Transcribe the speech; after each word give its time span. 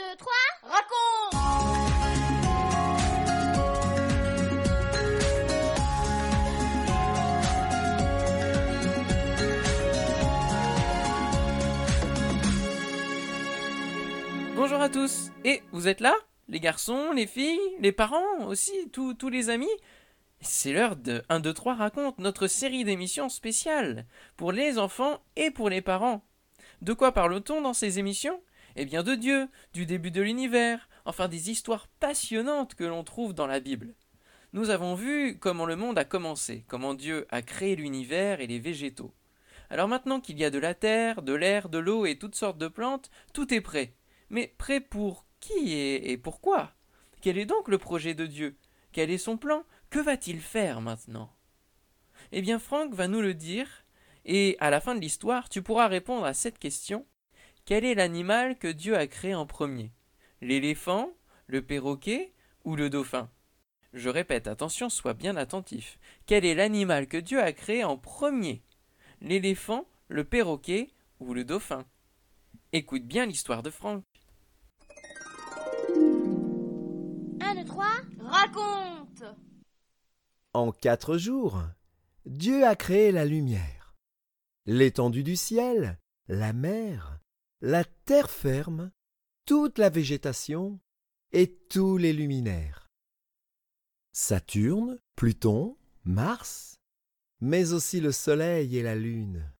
2, 0.00 0.16
3, 0.16 0.32
raconte. 0.62 1.34
Bonjour 14.56 14.80
à 14.80 14.88
tous. 14.88 15.30
Et 15.44 15.62
vous 15.72 15.86
êtes 15.86 16.00
là? 16.00 16.14
Les 16.48 16.60
garçons, 16.60 17.12
les 17.12 17.26
filles, 17.26 17.60
les 17.80 17.92
parents 17.92 18.46
aussi, 18.46 18.72
tous 18.90 19.12
tous 19.12 19.28
les 19.28 19.50
amis? 19.50 19.68
C'est 20.40 20.72
l'heure 20.72 20.96
de 20.96 21.22
1, 21.28 21.40
2, 21.40 21.52
3 21.52 21.74
raconte, 21.74 22.18
notre 22.18 22.46
série 22.46 22.84
d'émissions 22.84 23.28
spéciales 23.28 24.06
pour 24.38 24.52
les 24.52 24.78
enfants 24.78 25.20
et 25.36 25.50
pour 25.50 25.68
les 25.68 25.82
parents. 25.82 26.24
De 26.80 26.94
quoi 26.94 27.12
parle-t-on 27.12 27.60
dans 27.60 27.74
ces 27.74 27.98
émissions? 27.98 28.40
Eh 28.76 28.84
bien 28.84 29.02
de 29.02 29.14
Dieu, 29.14 29.48
du 29.72 29.86
début 29.86 30.10
de 30.10 30.22
l'univers, 30.22 30.88
enfin 31.04 31.28
des 31.28 31.50
histoires 31.50 31.88
passionnantes 31.98 32.74
que 32.74 32.84
l'on 32.84 33.04
trouve 33.04 33.34
dans 33.34 33.46
la 33.46 33.60
Bible. 33.60 33.94
Nous 34.52 34.70
avons 34.70 34.94
vu 34.94 35.38
comment 35.38 35.66
le 35.66 35.76
monde 35.76 35.98
a 35.98 36.04
commencé, 36.04 36.64
comment 36.66 36.94
Dieu 36.94 37.26
a 37.30 37.42
créé 37.42 37.76
l'univers 37.76 38.40
et 38.40 38.46
les 38.46 38.58
végétaux. 38.58 39.14
Alors 39.70 39.86
maintenant 39.86 40.20
qu'il 40.20 40.38
y 40.38 40.44
a 40.44 40.50
de 40.50 40.58
la 40.58 40.74
terre, 40.74 41.22
de 41.22 41.32
l'air, 41.32 41.68
de 41.68 41.78
l'eau 41.78 42.04
et 42.04 42.18
toutes 42.18 42.34
sortes 42.34 42.58
de 42.58 42.68
plantes, 42.68 43.10
tout 43.32 43.54
est 43.54 43.60
prêt. 43.60 43.94
Mais 44.28 44.54
prêt 44.58 44.80
pour 44.80 45.26
qui 45.38 45.72
et, 45.72 46.16
pourquoi? 46.16 46.72
Quel 47.20 47.38
est 47.38 47.46
donc 47.46 47.68
le 47.68 47.78
projet 47.78 48.14
de 48.14 48.26
Dieu? 48.26 48.56
Quel 48.92 49.10
est 49.10 49.18
son 49.18 49.36
plan? 49.36 49.64
Que 49.88 50.00
va-t-il 50.00 50.40
faire 50.40 50.80
maintenant? 50.80 51.32
Eh 52.32 52.42
bien 52.42 52.58
Franck 52.58 52.94
va 52.94 53.08
nous 53.08 53.20
le 53.20 53.34
dire, 53.34 53.84
et 54.24 54.56
à 54.60 54.70
la 54.70 54.80
fin 54.80 54.94
de 54.94 55.00
l'histoire, 55.00 55.48
tu 55.48 55.62
pourras 55.62 55.88
répondre 55.88 56.24
à 56.24 56.34
cette 56.34 56.58
question. 56.58 57.06
Quel 57.70 57.84
est 57.84 57.94
l'animal 57.94 58.58
que 58.58 58.66
Dieu 58.66 58.96
a 58.96 59.06
créé 59.06 59.32
en 59.32 59.46
premier? 59.46 59.92
L'éléphant, 60.40 61.12
le 61.46 61.64
perroquet 61.64 62.34
ou 62.64 62.74
le 62.74 62.90
dauphin? 62.90 63.30
Je 63.92 64.08
répète, 64.08 64.48
attention, 64.48 64.88
sois 64.88 65.14
bien 65.14 65.36
attentif. 65.36 66.00
Quel 66.26 66.44
est 66.44 66.56
l'animal 66.56 67.06
que 67.06 67.16
Dieu 67.16 67.40
a 67.40 67.52
créé 67.52 67.84
en 67.84 67.96
premier? 67.96 68.64
L'éléphant, 69.20 69.86
le 70.08 70.24
perroquet 70.24 70.90
ou 71.20 71.32
le 71.32 71.44
dauphin? 71.44 71.86
Écoute 72.72 73.04
bien 73.04 73.24
l'histoire 73.24 73.62
de 73.62 73.70
Franck. 73.70 74.02
1, 77.40 77.54
2, 77.54 77.64
3, 77.66 77.86
raconte! 78.18 79.22
En 80.54 80.72
quatre 80.72 81.18
jours, 81.18 81.62
Dieu 82.26 82.66
a 82.66 82.74
créé 82.74 83.12
la 83.12 83.24
lumière, 83.24 83.94
l'étendue 84.66 85.22
du 85.22 85.36
ciel, 85.36 86.00
la 86.26 86.52
mer, 86.52 87.19
la 87.62 87.84
terre 87.84 88.30
ferme, 88.30 88.90
toute 89.44 89.78
la 89.78 89.90
végétation 89.90 90.80
et 91.32 91.58
tous 91.68 91.98
les 91.98 92.12
luminaires. 92.12 92.88
Saturne, 94.12 94.98
Pluton, 95.14 95.76
Mars, 96.04 96.76
mais 97.40 97.72
aussi 97.72 98.00
le 98.00 98.12
Soleil 98.12 98.76
et 98.76 98.82
la 98.82 98.94
Lune. 98.94 99.52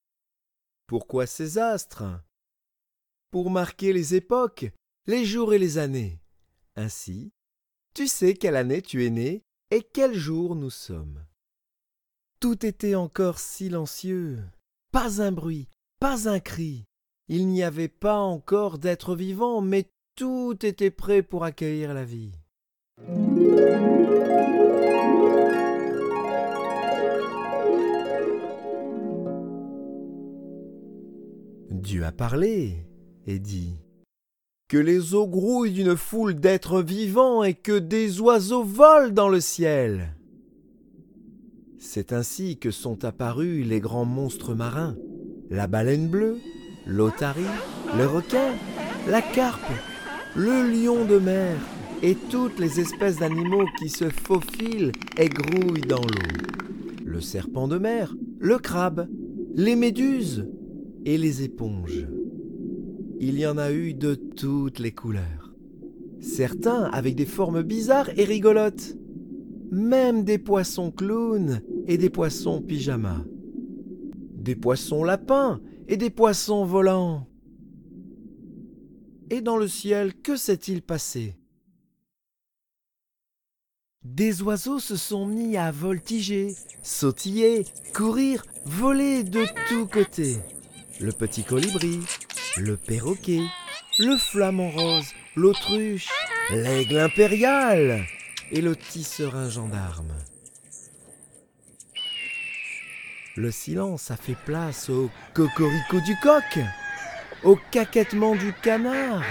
Pourquoi 0.86 1.26
ces 1.26 1.58
astres? 1.58 2.04
Pour 3.30 3.50
marquer 3.50 3.92
les 3.92 4.14
époques, 4.14 4.66
les 5.06 5.24
jours 5.24 5.52
et 5.52 5.58
les 5.58 5.78
années. 5.78 6.20
Ainsi, 6.76 7.32
tu 7.94 8.08
sais 8.08 8.34
quelle 8.34 8.56
année 8.56 8.82
tu 8.82 9.04
es 9.04 9.10
né 9.10 9.44
et 9.70 9.82
quel 9.82 10.14
jour 10.14 10.56
nous 10.56 10.70
sommes. 10.70 11.24
Tout 12.40 12.64
était 12.64 12.94
encore 12.94 13.38
silencieux, 13.38 14.42
pas 14.90 15.20
un 15.20 15.30
bruit, 15.30 15.68
pas 16.00 16.28
un 16.28 16.40
cri. 16.40 16.86
Il 17.33 17.47
n'y 17.47 17.62
avait 17.62 17.86
pas 17.86 18.19
encore 18.19 18.81
d'être 18.81 19.14
vivant, 19.14 19.61
mais 19.61 19.89
tout 20.17 20.56
était 20.67 20.91
prêt 20.91 21.23
pour 21.23 21.45
accueillir 21.45 21.95
la 21.95 22.05
vie. 22.05 22.33
Dieu 31.70 32.05
a 32.05 32.11
parlé 32.11 32.85
et 33.29 33.39
dit 33.39 33.74
Que 34.67 34.77
les 34.77 35.14
eaux 35.14 35.29
grouillent 35.29 35.70
d'une 35.70 35.96
foule 35.96 36.35
d'êtres 36.35 36.83
vivants 36.83 37.45
et 37.45 37.55
que 37.55 37.79
des 37.79 38.20
oiseaux 38.20 38.64
volent 38.64 39.11
dans 39.11 39.29
le 39.29 39.40
ciel. 39.40 40.17
C'est 41.79 42.13
ainsi 42.13 42.58
que 42.58 42.73
sont 42.73 43.05
apparus 43.05 43.64
les 43.64 43.79
grands 43.79 44.05
monstres 44.05 44.57
marins, 44.57 44.96
la 45.48 45.69
baleine 45.69 46.08
bleue, 46.08 46.40
l'otarie, 46.90 47.42
le 47.96 48.06
requin, 48.06 48.52
la 49.08 49.23
carpe, 49.23 49.73
le 50.34 50.68
lion 50.68 51.05
de 51.05 51.18
mer 51.18 51.56
et 52.02 52.17
toutes 52.30 52.58
les 52.58 52.80
espèces 52.80 53.18
d'animaux 53.18 53.67
qui 53.78 53.89
se 53.89 54.08
faufilent 54.08 54.92
et 55.17 55.28
grouillent 55.28 55.86
dans 55.86 56.02
l'eau, 56.02 57.05
le 57.05 57.20
serpent 57.20 57.68
de 57.68 57.78
mer, 57.78 58.14
le 58.40 58.58
crabe, 58.58 59.08
les 59.55 59.77
méduses 59.77 60.48
et 61.05 61.17
les 61.17 61.42
éponges. 61.42 62.08
Il 63.20 63.39
y 63.39 63.46
en 63.46 63.58
a 63.58 63.70
eu 63.70 63.95
de 63.95 64.14
toutes 64.14 64.78
les 64.78 64.92
couleurs. 64.92 65.52
Certains 66.20 66.84
avec 66.84 67.14
des 67.14 67.27
formes 67.27 67.62
bizarres 67.62 68.11
et 68.17 68.24
rigolotes. 68.24 68.96
Même 69.70 70.24
des 70.24 70.39
poissons 70.39 70.90
clowns 70.90 71.61
et 71.86 71.98
des 71.98 72.11
poissons 72.11 72.61
pyjama. 72.61 73.24
Des 74.34 74.57
poissons 74.57 75.05
lapins 75.05 75.61
et 75.90 75.96
des 75.96 76.08
poissons 76.08 76.64
volants. 76.64 77.27
Et 79.28 79.40
dans 79.40 79.56
le 79.56 79.67
ciel, 79.67 80.14
que 80.14 80.36
s'est-il 80.36 80.83
passé? 80.83 81.36
Des 84.05 84.40
oiseaux 84.40 84.78
se 84.78 84.96
sont 84.96 85.27
mis 85.27 85.56
à 85.56 85.73
voltiger, 85.73 86.55
sautiller, 86.83 87.67
courir, 87.92 88.45
voler 88.64 89.24
de 89.24 89.45
tous 89.68 89.86
côtés. 89.86 90.39
Le 91.01 91.11
petit 91.11 91.42
colibri, 91.42 91.98
le 92.57 92.77
perroquet, 92.77 93.42
le 93.98 94.17
flamant 94.17 94.70
rose, 94.70 95.08
l'autruche, 95.34 96.08
l'aigle 96.51 96.98
impérial 96.98 98.05
et 98.52 98.61
le 98.61 98.77
tisserin 98.77 99.51
gendarme. 99.51 100.14
Le 103.36 103.52
silence 103.52 104.11
a 104.11 104.17
fait 104.17 104.36
place 104.45 104.91
au 104.91 105.08
cocorico 105.35 106.01
du 106.01 106.17
coq, 106.17 106.58
au 107.45 107.57
caquettement 107.70 108.35
du 108.35 108.52
canard, 108.52 109.23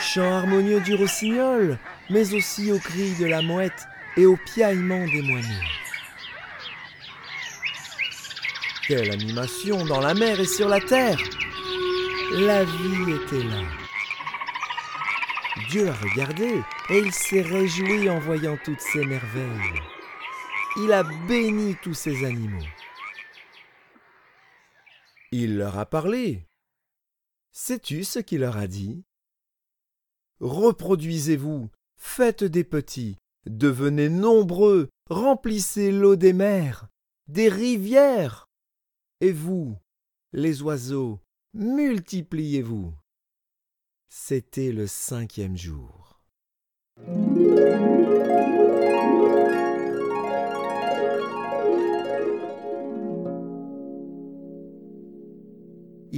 chant 0.00 0.38
harmonieux 0.38 0.80
du 0.80 0.94
rossignol, 0.94 1.78
mais 2.10 2.32
aussi 2.32 2.70
au 2.70 2.78
cri 2.78 3.14
de 3.18 3.26
la 3.26 3.42
mouette 3.42 3.88
et 4.16 4.24
au 4.24 4.36
piaillement 4.36 5.04
des 5.06 5.22
moineaux. 5.22 5.64
Quelle 8.86 9.10
animation 9.10 9.84
dans 9.84 10.00
la 10.00 10.14
mer 10.14 10.38
et 10.38 10.46
sur 10.46 10.68
la 10.68 10.80
terre 10.80 11.18
La 12.34 12.64
vie 12.64 13.12
était 13.12 13.44
là. 13.44 13.62
Dieu 15.70 15.88
a 15.88 15.92
regardé 15.92 16.62
et 16.88 16.98
il 16.98 17.12
s'est 17.12 17.42
réjoui 17.42 18.08
en 18.08 18.20
voyant 18.20 18.56
toutes 18.64 18.80
ces 18.80 19.04
merveilles. 19.04 19.82
Il 20.76 20.92
a 20.92 21.02
béni 21.26 21.76
tous 21.82 21.94
ces 21.94 22.24
animaux. 22.24 22.64
Il 25.30 25.58
leur 25.58 25.78
a 25.78 25.86
parlé. 25.86 26.46
Sais-tu 27.52 28.04
ce 28.04 28.18
qu'il 28.18 28.40
leur 28.40 28.56
a 28.56 28.66
dit? 28.66 29.04
Reproduisez-vous, 30.40 31.68
faites 31.96 32.44
des 32.44 32.64
petits, 32.64 33.18
devenez 33.46 34.08
nombreux, 34.08 34.88
remplissez 35.10 35.90
l'eau 35.90 36.16
des 36.16 36.32
mers, 36.32 36.88
des 37.26 37.48
rivières. 37.48 38.46
Et 39.20 39.32
vous, 39.32 39.76
les 40.32 40.62
oiseaux, 40.62 41.20
multipliez-vous. 41.54 42.94
C'était 44.08 44.72
le 44.72 44.86
cinquième 44.86 45.56
jour. 45.56 46.22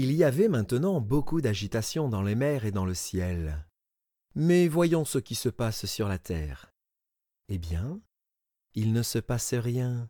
Il 0.03 0.13
y 0.13 0.25
avait 0.25 0.49
maintenant 0.49 0.99
beaucoup 1.03 1.43
d'agitation 1.43 2.09
dans 2.09 2.23
les 2.23 2.35
mers 2.35 2.65
et 2.65 2.71
dans 2.71 2.87
le 2.87 2.95
ciel. 2.95 3.69
Mais 4.35 4.67
voyons 4.67 5.05
ce 5.05 5.19
qui 5.19 5.35
se 5.35 5.51
passe 5.51 5.85
sur 5.85 6.09
la 6.09 6.17
terre. 6.17 6.73
Eh 7.51 7.59
bien, 7.59 8.01
il 8.73 8.95
ne 8.95 9.03
se 9.03 9.19
passe 9.19 9.53
rien. 9.53 10.09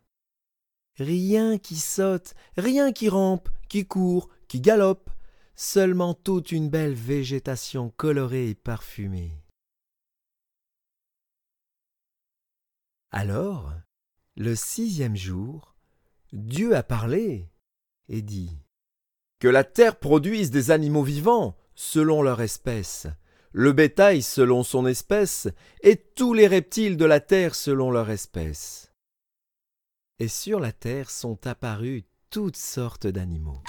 Rien 0.95 1.59
qui 1.59 1.75
saute, 1.75 2.35
rien 2.57 2.93
qui 2.93 3.09
rampe, 3.09 3.49
qui 3.69 3.85
court, 3.85 4.29
qui 4.47 4.61
galope, 4.61 5.11
seulement 5.57 6.15
toute 6.15 6.53
une 6.53 6.71
belle 6.71 6.95
végétation 6.95 7.91
colorée 7.91 8.51
et 8.51 8.55
parfumée. 8.55 9.43
Alors, 13.11 13.73
le 14.37 14.55
sixième 14.55 15.17
jour, 15.17 15.75
Dieu 16.33 16.77
a 16.77 16.85
parlé 16.85 17.51
et 18.07 18.23
dit 18.23 18.57
que 19.41 19.49
la 19.49 19.65
terre 19.65 19.97
produise 19.97 20.51
des 20.51 20.71
animaux 20.71 21.03
vivants 21.03 21.57
selon 21.75 22.23
leur 22.23 22.43
espèce, 22.43 23.07
le 23.53 23.73
bétail 23.73 24.23
selon 24.23 24.63
son 24.63 24.87
espèce, 24.87 25.49
et 25.83 25.97
tous 25.97 26.35
les 26.35 26.47
reptiles 26.47 26.99
de 26.99 27.07
la 27.07 27.21
terre 27.21 27.55
selon 27.55 27.91
leur 27.91 28.11
espèce. 28.11 28.93
Et 30.19 30.29
sur 30.29 30.61
la 30.61 30.73
terre 30.73 31.11
sont 31.11 31.47
apparus 31.47 32.05
toutes 32.29 32.59
sortes 32.59 33.07
d'animaux. 33.07 33.63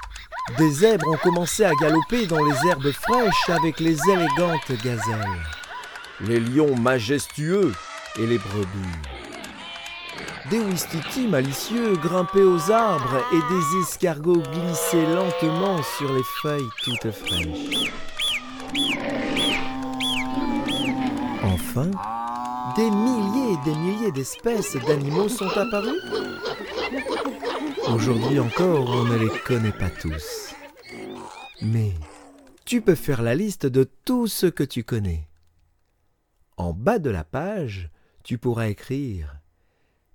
Des 0.57 0.69
zèbres 0.69 1.07
ont 1.07 1.17
commencé 1.17 1.63
à 1.63 1.73
galoper 1.75 2.27
dans 2.27 2.43
les 2.43 2.67
herbes 2.67 2.91
fraîches 2.91 3.49
avec 3.49 3.79
les 3.79 3.97
élégantes 4.09 4.71
gazelles, 4.83 5.41
les 6.19 6.41
lions 6.41 6.75
majestueux 6.75 7.71
et 8.19 8.27
les 8.27 8.37
brebis. 8.37 9.10
Des 10.49 10.59
ouistitis 10.59 11.27
malicieux 11.27 11.95
grimpaient 11.97 12.43
aux 12.43 12.71
arbres 12.71 13.23
et 13.31 13.53
des 13.53 13.81
escargots 13.81 14.41
glissaient 14.41 15.13
lentement 15.13 15.81
sur 15.97 16.11
les 16.13 16.23
feuilles 16.41 16.69
toutes 16.83 17.11
fraîches. 17.11 17.91
Enfin, 21.43 21.91
des 22.75 22.89
milliers 22.89 23.53
et 23.53 23.65
des 23.65 23.75
milliers 23.75 24.11
d'espèces 24.11 24.75
d'animaux 24.87 25.29
sont 25.29 25.49
apparus. 25.57 26.01
Aujourd'hui 27.87 28.39
encore, 28.39 28.89
on 28.89 29.03
ne 29.03 29.17
les 29.17 29.39
connaît 29.45 29.71
pas 29.71 29.89
tous. 29.89 30.55
Mais 31.61 31.93
tu 32.65 32.81
peux 32.81 32.95
faire 32.95 33.21
la 33.21 33.35
liste 33.35 33.67
de 33.67 33.83
tout 34.05 34.27
ce 34.27 34.47
que 34.47 34.63
tu 34.63 34.83
connais. 34.83 35.27
En 36.57 36.73
bas 36.73 36.99
de 36.99 37.09
la 37.09 37.23
page, 37.23 37.89
tu 38.23 38.37
pourras 38.37 38.67
écrire 38.67 39.40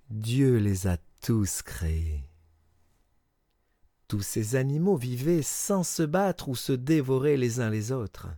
Dieu 0.09 0.55
les 0.55 0.87
a 0.87 0.97
tous 1.21 1.61
créés. 1.61 2.23
Tous 4.07 4.21
ces 4.21 4.55
animaux 4.55 4.95
vivaient 4.95 5.41
sans 5.41 5.83
se 5.83 6.03
battre 6.03 6.47
ou 6.47 6.55
se 6.55 6.71
dévorer 6.71 7.35
les 7.35 7.59
uns 7.59 7.69
les 7.69 7.91
autres. 7.91 8.29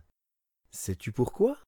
Sais-tu 0.72 1.12
pourquoi? 1.12 1.58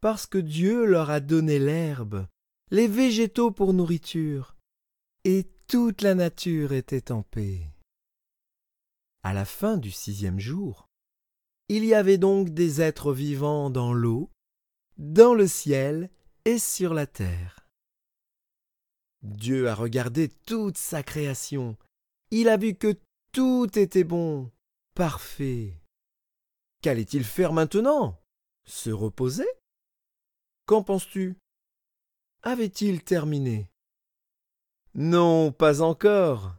Parce 0.00 0.26
que 0.26 0.38
Dieu 0.38 0.84
leur 0.84 1.10
a 1.10 1.18
donné 1.18 1.58
l'herbe, 1.58 2.28
les 2.70 2.86
végétaux 2.86 3.50
pour 3.50 3.72
nourriture, 3.72 4.56
et 5.24 5.50
toute 5.66 6.02
la 6.02 6.14
nature 6.14 6.72
était 6.72 7.10
en 7.10 7.22
paix. 7.22 7.72
À 9.24 9.32
la 9.32 9.44
fin 9.44 9.78
du 9.78 9.90
sixième 9.90 10.38
jour, 10.38 10.86
il 11.68 11.84
y 11.84 11.94
avait 11.94 12.18
donc 12.18 12.50
des 12.50 12.80
êtres 12.80 13.12
vivants 13.12 13.68
dans 13.68 13.92
l'eau, 13.92 14.30
dans 14.96 15.34
le 15.34 15.48
ciel 15.48 16.08
et 16.44 16.58
sur 16.58 16.94
la 16.94 17.06
terre. 17.06 17.61
Dieu 19.22 19.68
a 19.68 19.74
regardé 19.74 20.28
toute 20.28 20.78
sa 20.78 21.02
création. 21.02 21.76
Il 22.30 22.48
a 22.48 22.56
vu 22.56 22.74
que 22.74 22.98
tout 23.32 23.68
était 23.78 24.04
bon, 24.04 24.50
parfait. 24.94 25.80
Qu'allait-il 26.80 27.24
faire 27.24 27.52
maintenant? 27.52 28.20
Se 28.64 28.90
reposer? 28.90 29.46
Qu'en 30.66 30.82
penses-tu? 30.82 31.36
Avait-il 32.42 33.04
terminé? 33.04 33.70
Non, 34.94 35.52
pas 35.52 35.80
encore. 35.80 36.56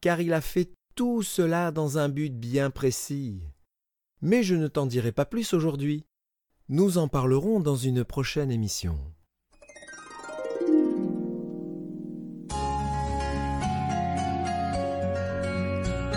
Car 0.00 0.20
il 0.20 0.32
a 0.32 0.40
fait 0.40 0.72
tout 0.96 1.22
cela 1.22 1.70
dans 1.70 1.98
un 1.98 2.08
but 2.08 2.30
bien 2.30 2.70
précis. 2.70 3.42
Mais 4.20 4.42
je 4.42 4.54
ne 4.54 4.68
t'en 4.68 4.86
dirai 4.86 5.12
pas 5.12 5.24
plus 5.24 5.54
aujourd'hui. 5.54 6.04
Nous 6.68 6.98
en 6.98 7.08
parlerons 7.08 7.60
dans 7.60 7.76
une 7.76 8.04
prochaine 8.04 8.50
émission. 8.50 9.13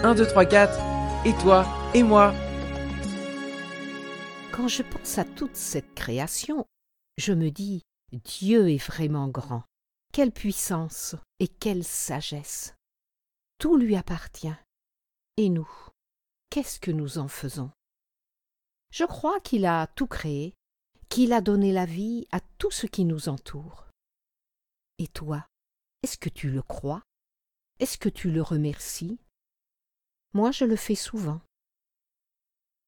1, 0.03 0.13
2, 0.13 0.27
3, 0.27 0.45
4, 0.45 1.25
et 1.25 1.33
toi, 1.41 1.65
et 1.95 2.03
moi. 2.03 2.31
Quand 4.51 4.67
je 4.67 4.83
pense 4.83 5.17
à 5.17 5.25
toute 5.25 5.55
cette 5.55 5.95
création, 5.95 6.65
je 7.17 7.33
me 7.33 7.49
dis, 7.49 7.81
Dieu 8.11 8.69
est 8.69 8.83
vraiment 8.83 9.27
grand. 9.27 9.63
Quelle 10.13 10.31
puissance 10.31 11.15
et 11.39 11.47
quelle 11.47 11.83
sagesse. 11.83 12.75
Tout 13.57 13.75
lui 13.75 13.95
appartient. 13.95 14.55
Et 15.38 15.49
nous, 15.49 15.69
qu'est-ce 16.51 16.79
que 16.79 16.91
nous 16.91 17.17
en 17.17 17.27
faisons? 17.27 17.71
Je 18.91 19.03
crois 19.03 19.39
qu'il 19.39 19.65
a 19.65 19.88
tout 19.88 20.07
créé, 20.07 20.53
qu'il 21.09 21.33
a 21.33 21.41
donné 21.41 21.71
la 21.71 21.85
vie 21.85 22.27
à 22.31 22.39
tout 22.59 22.71
ce 22.71 22.85
qui 22.85 23.03
nous 23.03 23.29
entoure. 23.29 23.88
Et 25.00 25.07
toi, 25.07 25.47
est-ce 26.03 26.17
que 26.17 26.29
tu 26.29 26.51
le 26.51 26.61
crois? 26.61 27.01
Est-ce 27.79 27.97
que 27.97 28.09
tu 28.09 28.31
le 28.31 28.43
remercies? 28.43 29.19
Moi, 30.38 30.51
je 30.51 30.66
le 30.66 30.75
fais 30.75 30.94
souvent. 30.94 31.42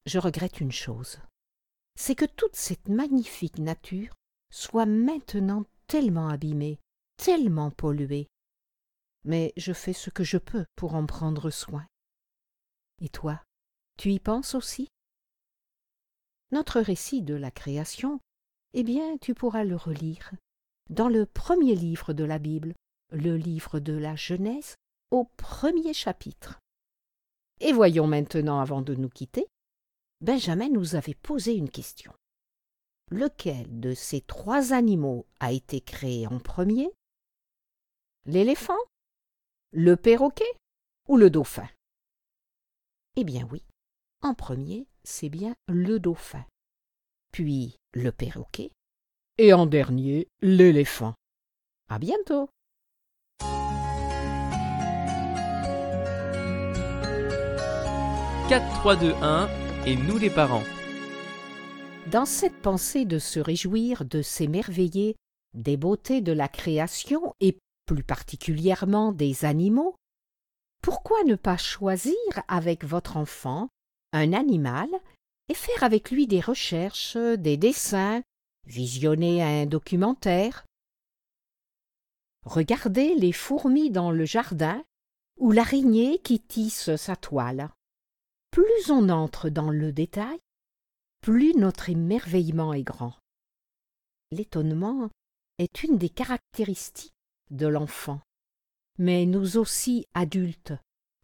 Je 0.06 0.20
regrette 0.20 0.62
une 0.62 0.72
chose, 0.72 1.20
c'est 1.96 2.14
que 2.14 2.26
toute 2.26 2.56
cette 2.56 2.90
magnifique 2.90 3.58
nature 3.58 4.14
soit 4.52 4.86
maintenant 4.86 5.66
tellement 5.88 6.28
abîmée, 6.28 6.78
tellement 7.18 7.72
polluée. 7.72 8.28
Mais 9.24 9.52
je 9.58 9.74
fais 9.74 9.94
ce 9.94 10.12
que 10.12 10.24
je 10.24 10.38
peux 10.38 10.64
pour 10.76 10.94
en 10.94 11.08
prendre 11.08 11.50
soin. 11.50 11.88
Et 13.02 13.10
toi, 13.10 13.42
tu 13.98 14.12
y 14.12 14.20
penses 14.20 14.54
aussi? 14.54 14.88
Notre 16.52 16.80
récit 16.80 17.24
de 17.24 17.34
la 17.34 17.50
création, 17.50 18.20
eh 18.74 18.84
bien, 18.84 19.18
tu 19.18 19.34
pourras 19.34 19.64
le 19.64 19.76
relire 19.76 20.34
dans 20.92 21.10
le 21.10 21.26
premier 21.26 21.74
livre 21.74 22.14
de 22.14 22.26
la 22.26 22.38
Bible, 22.38 22.76
le 23.12 23.38
livre 23.38 23.80
de 23.80 23.94
la 23.94 24.16
Genèse, 24.16 24.76
au 25.10 25.26
premier 25.36 25.96
chapitre. 25.96 26.60
Et 27.60 27.74
voyons 27.74 28.08
maintenant, 28.08 28.60
avant 28.60 28.82
de 28.82 28.96
nous 28.96 29.10
quitter, 29.10 29.46
Benjamin 30.22 30.70
nous 30.70 30.96
avait 30.96 31.16
posé 31.16 31.56
une 31.56 31.70
question. 31.70 32.14
Lequel 33.12 33.80
de 33.80 33.94
ces 33.94 34.22
trois 34.22 34.74
animaux 34.74 35.26
a 35.40 35.52
été 35.52 35.82
créé 35.82 36.28
en 36.28 36.40
premier? 36.40 36.90
L'éléphant 38.26 38.78
Le 39.72 39.96
perroquet 39.96 40.52
Ou 41.08 41.18
le 41.18 41.30
dauphin? 41.30 41.68
Eh 43.16 43.24
bien 43.24 43.48
oui, 43.52 43.64
en 44.22 44.34
premier, 44.34 44.88
c'est 45.04 45.30
bien 45.30 45.56
le 45.68 46.00
dauphin, 46.00 46.46
puis 47.32 47.76
le 47.94 48.12
perroquet, 48.12 48.72
et 49.38 49.54
en 49.54 49.66
dernier, 49.66 50.28
l'éléphant. 50.42 51.14
À 51.88 51.98
bientôt 51.98 52.50
4, 58.50 58.68
3, 58.80 58.96
2, 58.96 59.14
1 59.22 59.50
et 59.86 59.96
nous 59.96 60.18
les 60.18 60.32
parents. 60.32 60.64
Dans 62.08 62.26
cette 62.26 62.60
pensée 62.64 63.06
de 63.06 63.20
se 63.20 63.40
réjouir, 63.40 64.06
de 64.06 64.24
s'émerveiller 64.24 65.16
des 65.54 65.78
beautés 65.78 66.22
de 66.22 66.32
la 66.32 66.48
création 66.48 67.36
et 67.42 67.60
plus 67.86 68.02
particulièrement 68.02 69.12
des 69.12 69.46
animaux, 69.46 69.94
pourquoi 70.82 71.24
ne 71.26 71.36
pas 71.36 71.58
choisir 71.58 72.16
avec 72.48 72.84
votre 72.86 73.18
enfant 73.18 73.70
un 74.14 74.34
animal 74.34 74.90
et 75.48 75.54
faire 75.54 75.84
avec 75.84 76.10
lui 76.10 76.26
des 76.26 76.42
recherches, 76.42 77.18
des 77.18 77.56
dessins, 77.56 78.24
visionner 78.66 79.44
un 79.44 79.68
documentaire? 79.68 80.66
Regardez 82.48 83.14
les 83.14 83.32
fourmis 83.32 83.92
dans 83.92 84.10
le 84.10 84.26
jardin 84.26 84.84
ou 85.38 85.52
l'araignée 85.52 86.18
qui 86.18 86.40
tisse 86.40 86.96
sa 86.96 87.16
toile 87.16 87.70
plus 88.52 88.90
on 88.90 89.10
entre 89.10 89.50
dans 89.50 89.70
le 89.70 89.92
détail, 89.92 90.40
plus 91.22 91.54
notre 91.54 91.90
émerveillement 91.90 92.74
est 92.74 92.84
grand. 92.84 93.14
L'étonnement 94.32 95.10
est 95.58 95.84
une 95.84 95.98
des 95.98 96.10
caractéristiques 96.10 97.14
de 97.52 97.68
l'enfant, 97.68 98.22
mais 98.98 99.26
nous 99.26 99.58
aussi, 99.58 100.06
adultes, 100.14 100.74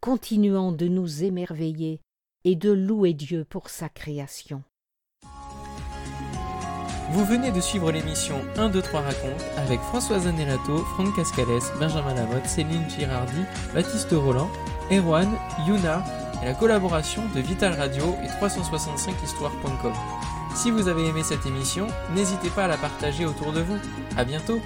continuons 0.01 0.71
de 0.71 0.87
nous 0.87 1.23
émerveiller 1.23 2.01
et 2.43 2.55
de 2.55 2.71
louer 2.71 3.13
Dieu 3.13 3.45
pour 3.45 3.69
sa 3.69 3.89
création. 3.89 4.63
Vous 7.11 7.23
venez 7.23 7.51
de 7.51 7.61
suivre 7.61 7.91
l'émission 7.91 8.35
1, 8.57 8.69
2, 8.69 8.81
3 8.81 9.01
raconte 9.01 9.41
avec 9.57 9.79
Françoise 9.79 10.27
Anelato, 10.27 10.77
Franck 10.77 11.15
Cascales, 11.15 11.61
Benjamin 11.79 12.13
Lamotte, 12.15 12.47
Céline 12.47 12.89
Girardi, 12.89 13.41
Baptiste 13.73 14.11
Roland, 14.11 14.49
Erwan, 14.91 15.29
Yuna, 15.67 16.03
et 16.41 16.45
la 16.45 16.53
collaboration 16.53 17.23
de 17.33 17.41
Vital 17.41 17.73
Radio 17.73 18.15
et 18.23 18.27
365histoire.com. 18.27 19.93
Si 20.55 20.71
vous 20.71 20.87
avez 20.87 21.07
aimé 21.07 21.23
cette 21.23 21.45
émission, 21.45 21.87
n'hésitez 22.15 22.49
pas 22.49 22.65
à 22.65 22.67
la 22.67 22.77
partager 22.77 23.25
autour 23.25 23.51
de 23.51 23.61
vous. 23.61 23.77
À 24.17 24.23
bientôt! 24.23 24.61